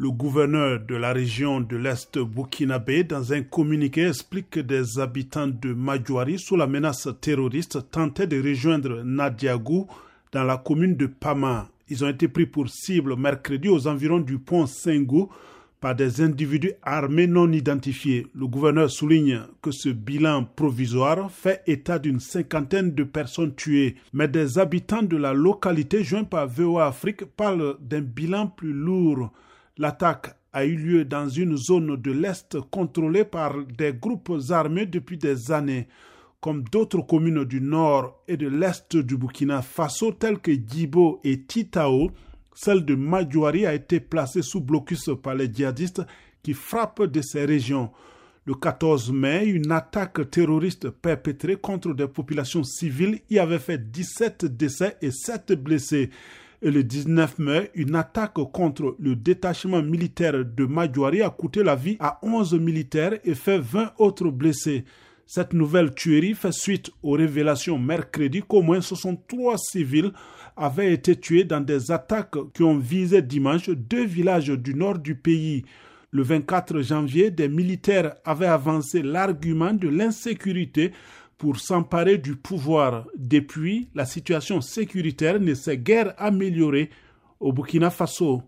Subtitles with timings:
[0.00, 5.48] Le gouverneur de la région de l'Est burkinabé, dans un communiqué, explique que des habitants
[5.48, 9.88] de Majouari, sous la menace terroriste, tentaient de rejoindre Nadiagou
[10.30, 11.68] dans la commune de Pama.
[11.88, 15.30] Ils ont été pris pour cible mercredi aux environs du pont Sengou
[15.80, 18.28] par des individus armés non identifiés.
[18.36, 24.28] Le gouverneur souligne que ce bilan provisoire fait état d'une cinquantaine de personnes tuées, mais
[24.28, 29.32] des habitants de la localité joints par VOA Afrique parlent d'un bilan plus lourd.
[29.78, 35.18] L'attaque a eu lieu dans une zone de l'Est contrôlée par des groupes armés depuis
[35.18, 35.86] des années,
[36.40, 41.42] comme d'autres communes du nord et de l'Est du Burkina Faso telles que Djibo et
[41.42, 42.10] Titao.
[42.54, 46.02] Celle de Madjouari a été placée sous blocus par les djihadistes
[46.42, 47.92] qui frappent de ces régions.
[48.46, 54.44] Le 14 mai, une attaque terroriste perpétrée contre des populations civiles y avait fait 17
[54.44, 56.10] décès et 7 blessés
[56.60, 61.76] et le 19 mai, une attaque contre le détachement militaire de Madjouari a coûté la
[61.76, 64.84] vie à 11 militaires et fait 20 autres blessés.
[65.26, 70.12] Cette nouvelle tuerie fait suite aux révélations mercredi qu'au moins 63 civils
[70.56, 75.14] avaient été tués dans des attaques qui ont visé dimanche deux villages du nord du
[75.14, 75.64] pays.
[76.10, 80.92] Le 24 janvier, des militaires avaient avancé l'argument de l'insécurité
[81.38, 83.06] pour s'emparer du pouvoir.
[83.16, 86.90] Depuis, la situation sécuritaire ne s'est guère améliorée
[87.40, 88.42] au Burkina Faso.